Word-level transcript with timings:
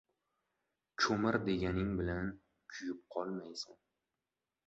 •“Ko‘mir” 1.01 1.37
deganing 1.49 1.91
bilan 2.01 2.33
kuyib 2.73 3.03
qolmaysan. 3.17 3.79